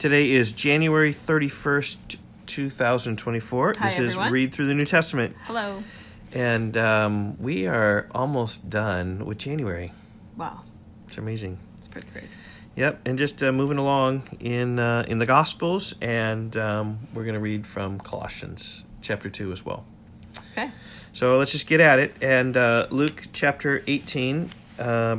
[0.00, 2.16] Today is January 31st,
[2.46, 3.74] 2024.
[3.76, 4.16] Hi, this is.
[4.16, 5.36] Read Through the New Testament.
[5.42, 5.82] Hello.
[6.32, 9.90] And um, we are almost done with January.
[10.38, 10.62] Wow,
[11.06, 11.58] It's amazing.
[11.76, 12.38] it's pretty crazy.
[12.76, 17.34] Yep, and just uh, moving along in uh, in the Gospels, and um, we're going
[17.34, 19.84] to read from Colossians chapter 2 as well.
[20.52, 20.70] Okay.
[21.12, 22.14] So let's just get at it.
[22.22, 24.48] And uh, Luke chapter 18,
[24.78, 25.18] uh,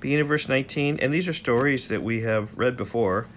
[0.00, 0.98] beginning of verse 19.
[0.98, 3.28] And these are stories that we have read before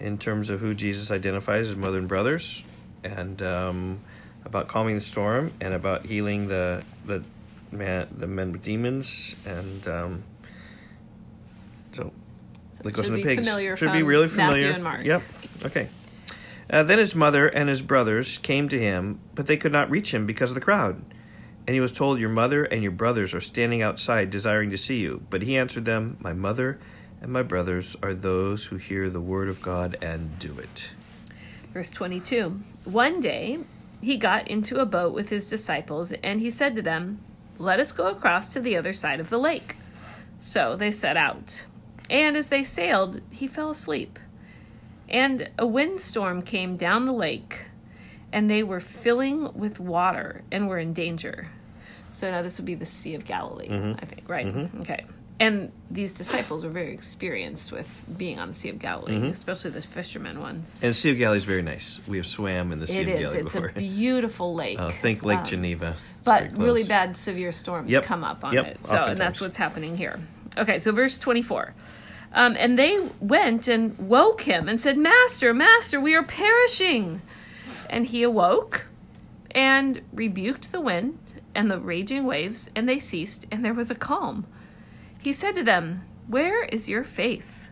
[0.00, 2.62] in terms of who Jesus identifies as mother and brothers,
[3.02, 4.00] and um,
[4.44, 7.22] about calming the storm, and about healing the the
[7.70, 10.22] man the men with demons, and um,
[11.92, 12.12] so
[12.74, 13.48] So it goes should the pigs.
[13.78, 14.70] Should be really familiar.
[14.70, 15.06] And.
[15.06, 15.22] Yep.
[15.64, 15.88] Okay.
[16.70, 20.14] Uh, then his mother and his brothers came to him, but they could not reach
[20.14, 21.04] him because of the crowd.
[21.66, 25.00] And he was told, Your mother and your brothers are standing outside desiring to see
[25.00, 25.22] you.
[25.30, 26.78] But he answered them, My mother
[27.24, 30.90] and my brothers are those who hear the word of God and do it.
[31.72, 32.60] Verse 22.
[32.84, 33.60] One day
[34.02, 37.20] he got into a boat with his disciples, and he said to them,
[37.58, 39.78] Let us go across to the other side of the lake.
[40.38, 41.64] So they set out.
[42.10, 44.18] And as they sailed, he fell asleep.
[45.08, 47.68] And a windstorm came down the lake,
[48.34, 51.48] and they were filling with water and were in danger.
[52.10, 53.98] So now this would be the Sea of Galilee, mm-hmm.
[53.98, 54.46] I think, right?
[54.46, 54.80] Mm-hmm.
[54.80, 55.06] Okay.
[55.40, 59.80] And these disciples were very experienced with being on the Sea of Galilee, especially the
[59.80, 60.74] fishermen ones.
[60.80, 62.00] And the Sea of Galilee is very nice.
[62.06, 63.20] We have swam in the Sea It of is.
[63.32, 63.68] Galilee It's before.
[63.70, 64.78] a beautiful lake.
[64.84, 65.88] Uh, think Lake Um, Geneva.
[65.98, 68.04] It's but really bad severe storms Yep.
[68.04, 68.66] come up on Yep.
[68.66, 68.86] it.
[68.86, 70.20] So and that's what's happening here.
[70.56, 71.74] Okay, so verse 24.
[72.32, 77.22] Um, and they went and woke him and said, Master, Master, we are perishing.
[77.90, 78.86] And he awoke
[79.50, 81.18] and rebuked the wind
[81.56, 84.46] and the raging waves, and they ceased, and there was a calm.
[85.24, 87.70] He said to them, Where is your faith?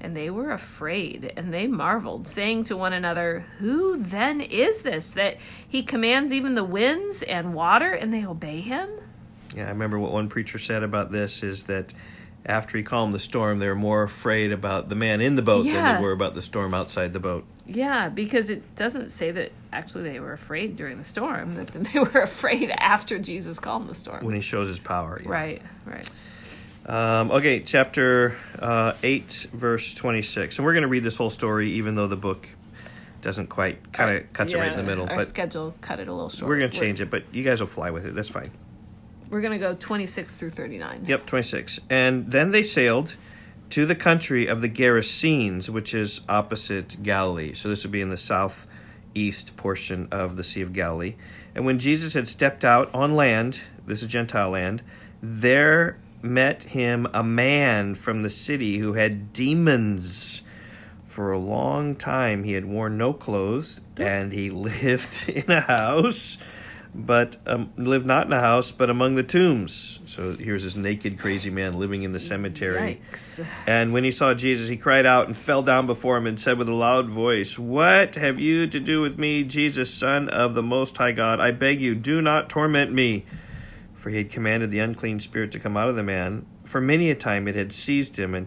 [0.00, 5.12] And they were afraid, and they marveled, saying to one another, Who then is this
[5.12, 5.36] that
[5.68, 8.88] he commands even the winds and water, and they obey him?
[9.54, 11.92] Yeah, I remember what one preacher said about this is that
[12.46, 15.64] after he calmed the storm, they were more afraid about the man in the boat
[15.64, 17.44] than they were about the storm outside the boat.
[17.66, 21.98] Yeah, because it doesn't say that actually they were afraid during the storm, that they
[21.98, 24.24] were afraid after Jesus calmed the storm.
[24.24, 25.20] when he shows his power.
[25.22, 25.28] yeah.
[25.28, 26.08] Right, right.
[26.88, 30.58] Um, okay, chapter uh, 8, verse 26.
[30.58, 32.48] And we're going to read this whole story, even though the book
[33.20, 35.06] doesn't quite, kind of cuts it right in the middle.
[35.06, 36.48] Our But schedule cut it a little short.
[36.48, 38.14] we're going to change it, but you guys will fly with it.
[38.14, 38.50] That's fine.
[39.28, 41.04] We're going to go 26 through 39.
[41.06, 41.80] Yep, 26.
[41.90, 43.16] And then they sailed
[43.68, 47.52] to the country of the Gerasenes, which is opposite Galilee.
[47.52, 51.16] So this would be in the southeast portion of the Sea of Galilee.
[51.54, 54.82] And when Jesus had stepped out on land, this is Gentile land,
[55.20, 60.42] there met him a man from the city who had demons.
[61.04, 66.38] For a long time he had worn no clothes, and he lived in a house
[66.94, 70.00] but um, lived not in a house, but among the tombs.
[70.06, 73.00] So here's this naked, crazy man living in the cemetery.
[73.12, 73.46] Yikes.
[73.66, 76.58] And when he saw Jesus, he cried out and fell down before him and said
[76.58, 80.62] with a loud voice, What have you to do with me, Jesus, Son of the
[80.62, 81.40] Most High God?
[81.40, 83.24] I beg you, do not torment me.
[83.98, 86.46] For he had commanded the unclean spirit to come out of the man.
[86.62, 88.46] For many a time it had seized him and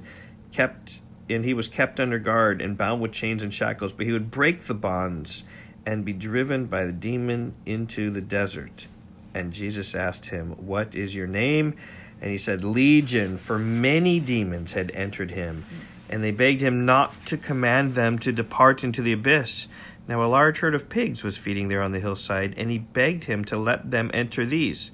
[0.53, 4.11] kept and he was kept under guard and bound with chains and shackles, but he
[4.11, 5.43] would break the bonds
[5.85, 8.87] and be driven by the demon into the desert.
[9.33, 11.75] And Jesus asked him, What is your name?
[12.21, 15.65] And he said, Legion, for many demons had entered him.
[16.09, 19.67] And they begged him not to command them to depart into the abyss.
[20.07, 23.23] Now a large herd of pigs was feeding there on the hillside, and he begged
[23.23, 24.91] him to let them enter these.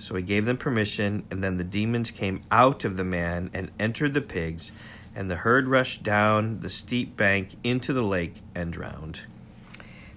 [0.00, 3.70] So he gave them permission, and then the demons came out of the man and
[3.78, 4.72] entered the pigs,
[5.14, 9.20] and the herd rushed down the steep bank into the lake and drowned.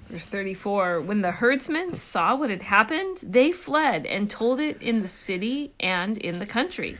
[0.10, 5.02] Verse 34 When the herdsmen saw what had happened, they fled and told it in
[5.02, 6.98] the city and in the country.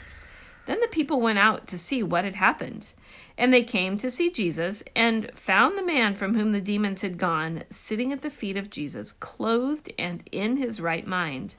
[0.66, 2.94] Then the people went out to see what had happened.
[3.38, 7.18] And they came to see Jesus and found the man from whom the demons had
[7.18, 11.56] gone sitting at the feet of Jesus, clothed and in his right mind.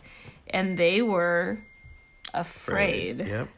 [0.48, 1.64] And they were
[2.32, 3.20] afraid.
[3.20, 3.48] Yep.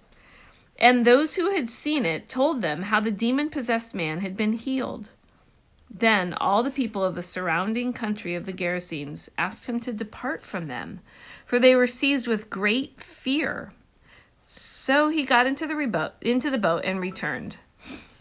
[0.78, 4.52] And those who had seen it told them how the demon possessed man had been
[4.52, 5.10] healed.
[5.90, 10.42] Then all the people of the surrounding country of the Gerasenes asked him to depart
[10.42, 11.00] from them,
[11.46, 13.72] for they were seized with great fear.
[14.42, 17.56] So he got into the rebo- into the boat and returned.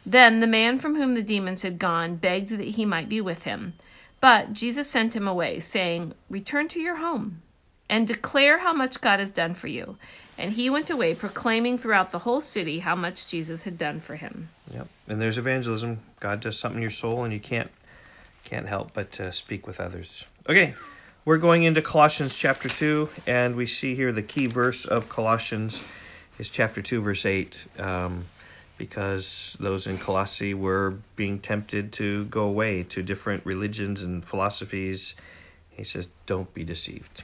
[0.06, 3.44] Then the man from whom the demons had gone begged that he might be with
[3.44, 3.74] him.
[4.22, 7.42] But Jesus sent him away, saying, Return to your home
[7.90, 9.98] and declare how much God has done for you.
[10.38, 14.16] And he went away proclaiming throughout the whole city how much Jesus had done for
[14.16, 14.50] him.
[14.74, 14.88] Yep.
[15.08, 16.00] And there's evangelism.
[16.20, 17.72] God does something in your soul, and you can't
[18.44, 20.26] can't help but uh, speak with others.
[20.48, 20.76] Okay,
[21.24, 25.92] we're going into Colossians chapter two, and we see here the key verse of Colossians
[26.38, 28.26] is chapter two, verse eight, um,
[28.78, 35.16] because those in Colossae were being tempted to go away to different religions and philosophies.
[35.70, 37.24] He says, "Don't be deceived."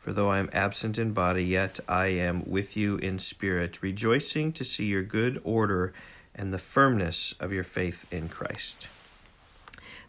[0.00, 4.50] For though I am absent in body, yet I am with you in spirit, rejoicing
[4.54, 5.92] to see your good order
[6.34, 8.88] and the firmness of your faith in Christ.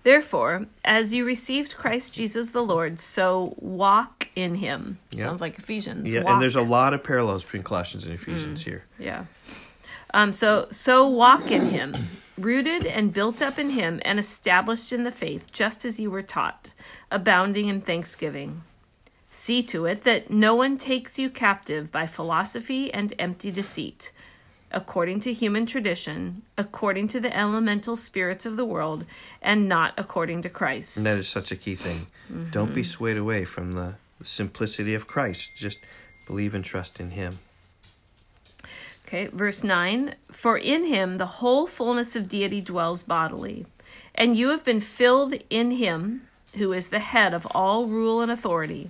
[0.04, 4.98] Therefore, as you received Christ Jesus the Lord, so walk in him.
[5.12, 5.26] Yeah.
[5.26, 6.10] Sounds like Ephesians.
[6.10, 6.34] Yeah, walk.
[6.34, 8.86] and there's a lot of parallels between Colossians and Ephesians here.
[8.98, 9.26] Yeah.
[10.14, 11.96] Um, so so walk in him,
[12.38, 16.24] rooted and built up in him and established in the faith, just as you were
[16.24, 16.72] taught,
[17.12, 18.64] abounding in thanksgiving.
[19.34, 24.12] See to it that no one takes you captive by philosophy and empty deceit,
[24.72, 29.06] according to human tradition, according to the elemental spirits of the world,
[29.42, 30.98] and not according to Christ.
[30.98, 32.08] And that is such a key thing.
[32.52, 32.88] Don't be mm-hmm.
[32.88, 35.52] swayed away from the simplicity of Christ.
[35.56, 35.80] Just
[36.28, 37.40] believe and trust in Him.
[39.08, 43.66] Okay, verse 9 For in him the whole fullness of deity dwells bodily,
[44.16, 48.32] and you have been filled in him, who is the head of all rule and
[48.32, 48.90] authority.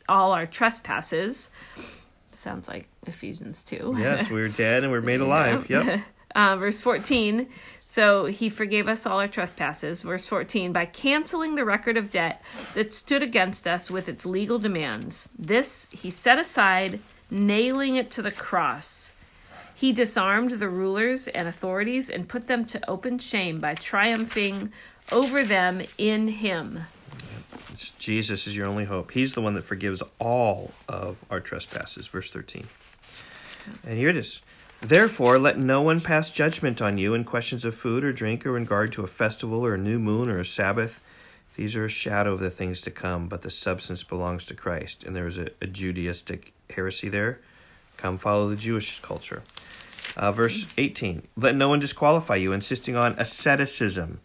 [0.11, 1.49] all our trespasses.
[2.31, 3.95] Sounds like Ephesians 2.
[3.97, 5.69] Yes, we were dead and we are made alive.
[5.69, 6.01] Yep.
[6.33, 7.45] Uh, verse 14.
[7.87, 10.01] So he forgave us all our trespasses.
[10.01, 10.71] Verse 14.
[10.71, 12.41] By canceling the record of debt
[12.73, 15.27] that stood against us with its legal demands.
[15.37, 19.13] This he set aside, nailing it to the cross.
[19.75, 24.71] He disarmed the rulers and authorities and put them to open shame by triumphing
[25.11, 26.83] over them in him.
[27.71, 29.11] It's Jesus is your only hope.
[29.11, 32.07] He's the one that forgives all of our trespasses.
[32.07, 32.67] Verse 13.
[33.85, 34.41] And here it is.
[34.81, 38.57] Therefore, let no one pass judgment on you in questions of food or drink or
[38.57, 41.01] in regard to a festival or a new moon or a Sabbath.
[41.55, 45.03] These are a shadow of the things to come, but the substance belongs to Christ.
[45.03, 47.39] And there is a, a Judaistic heresy there.
[47.97, 49.43] Come follow the Jewish culture.
[50.17, 54.19] Uh, verse 18 Let no one disqualify you, insisting on asceticism.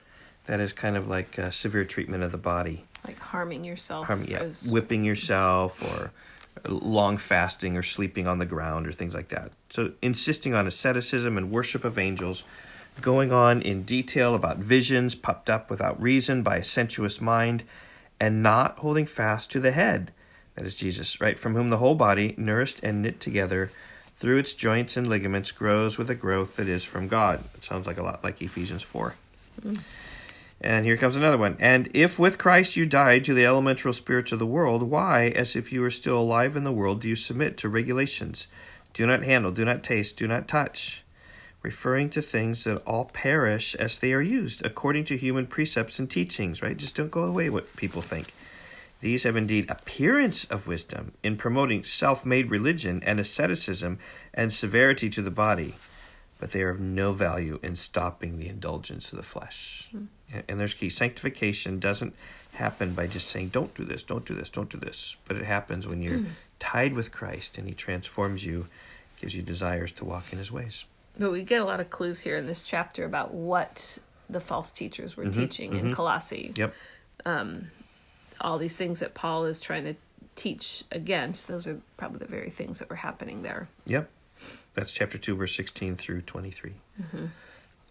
[0.46, 2.84] That is kind of like uh, severe treatment of the body.
[3.06, 4.06] Like harming yourself.
[4.06, 6.12] Harm, yeah, as- whipping yourself or
[6.68, 9.52] long fasting or sleeping on the ground or things like that.
[9.70, 12.44] So, insisting on asceticism and worship of angels,
[13.00, 17.64] going on in detail about visions puffed up without reason by a sensuous mind,
[18.18, 20.12] and not holding fast to the head,
[20.54, 21.38] that is Jesus, right?
[21.38, 23.70] From whom the whole body, nourished and knit together
[24.16, 27.44] through its joints and ligaments, grows with a growth that is from God.
[27.54, 29.14] It sounds like a lot like Ephesians 4.
[29.60, 29.80] Mm.
[30.60, 31.56] And here comes another one.
[31.60, 35.54] And if with Christ you died to the elemental spirits of the world, why, as
[35.54, 38.48] if you were still alive in the world, do you submit to regulations?
[38.94, 41.04] Do not handle, do not taste, do not touch,
[41.62, 46.08] referring to things that all perish as they are used, according to human precepts and
[46.10, 46.76] teachings, right?
[46.76, 48.32] Just don't go away what people think.
[49.00, 53.98] These have indeed appearance of wisdom in promoting self made religion and asceticism
[54.32, 55.74] and severity to the body,
[56.38, 59.88] but they are of no value in stopping the indulgence of the flesh.
[59.90, 60.04] Hmm.
[60.32, 62.14] And- And there's key sanctification doesn't
[62.54, 65.44] happen by just saying, don't do this, don't do this, don't do this, but it
[65.44, 66.30] happens when you're hmm.
[66.58, 68.66] tied with Christ and He transforms you,
[69.18, 70.84] gives you desires to walk in His ways.
[71.18, 74.70] But we get a lot of clues here in this chapter about what the false
[74.70, 75.92] teachers were mm-hmm, teaching in mm-hmm.
[75.94, 76.52] Colossae.
[76.56, 76.74] Yep.
[77.24, 77.70] Um,
[78.40, 79.94] all these things that Paul is trying to
[80.34, 83.68] teach against, those are probably the very things that were happening there.
[83.86, 84.10] Yep.
[84.74, 86.72] That's chapter 2, verse 16 through 23.
[87.00, 87.26] Mm-hmm.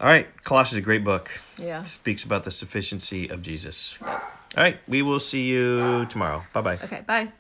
[0.01, 0.27] All right.
[0.43, 1.31] Colossians is a great book.
[1.57, 1.83] Yeah.
[1.83, 3.97] speaks about the sufficiency of Jesus.
[4.01, 6.43] All right, we will see you tomorrow.
[6.53, 6.77] Bye bye.
[6.83, 7.31] Okay, bye.